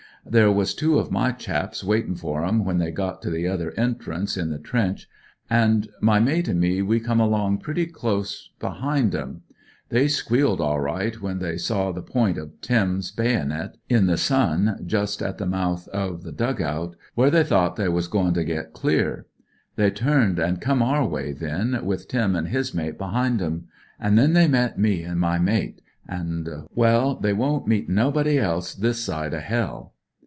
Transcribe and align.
T 0.23 0.37
^ere 0.37 0.53
was 0.53 0.75
two 0.75 0.99
o' 0.99 1.07
my 1.09 1.31
chaps 1.31 1.83
waitin' 1.83 2.13
for 2.13 2.45
em 2.45 2.63
when 2.63 2.77
they 2.77 2.91
got 2.91 3.23
to 3.23 3.31
the 3.31 3.47
othe* 3.49 3.73
ent^^nce 3.75 4.39
in 4.39 4.51
the 4.51 4.59
trench, 4.59 5.09
an' 5.49 5.85
my 5.99 6.19
matt 6.19 6.47
me 6.49 6.83
we 6.83 6.99
^me 6.99 7.19
along 7.19 7.57
pretty 7.57 7.87
close 7.87 8.51
bel 8.59 8.77
M 8.87 9.09
i 9.15 9.25
They 9.89 10.07
squealed 10.07 10.61
all 10.61 10.79
right 10.79 11.19
when•. 11.19 11.39
v. 11.39 11.93
the 11.95 12.03
point 12.05 12.37
of 12.37 12.51
Tim 12.61 13.01
's 13.01 13.11
bavn 13.11 13.51
ir 13.51 13.73
t 13.73 13.79
iun 13.95 14.85
just 14.85 15.23
at 15.23 15.39
the 15.39 15.47
mouth 15.47 15.87
of 15.87 16.21
the, 16.21 16.33
oul, 16.33 16.93
wtiere 17.17 17.31
they 17.31 17.43
thought 17.43 17.75
they 17.75 17.89
was 17.89 18.07
g 18.07 18.19
ir 18.19 18.23
tc 18.25 18.49
?et 18.59 18.73
clear. 18.73 19.25
They 19.75 19.89
turned 19.89 20.39
an' 20.39 20.57
come 20.57 20.83
o.. 20.83 21.03
way 21.07 21.31
then, 21.31 21.83
with 21.83 22.07
Tim 22.07 22.35
an' 22.35 22.45
his 22.45 22.75
mate 22.75 22.99
behind 22.99 23.41
'em. 23.41 23.69
An' 23.99 24.13
then 24.13 24.33
they 24.33 24.47
met 24.47 24.77
me 24.77 25.03
ir 25.03 25.15
my 25.15 25.39
mate, 25.39 25.81
an'— 26.07 26.67
well, 26.75 27.15
they 27.15 27.33
won't 27.33 27.65
mt 27.67 27.89
nobody 27.89 28.37
else 28.37 28.75
this 28.75 28.99
side 29.03 29.33
o' 29.33 29.39
hell. 29.39 29.93